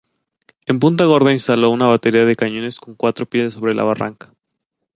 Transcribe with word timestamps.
En 0.65 0.79
Punta 0.79 1.05
Gorda 1.05 1.31
instaló 1.31 1.69
una 1.69 1.85
batería 1.85 2.25
de 2.25 2.33
cañones 2.33 2.79
con 2.79 2.95
cuatro 2.95 3.27
piezas 3.27 3.53
sobre 3.53 3.75
la 3.75 3.83
barranca. 3.83 4.33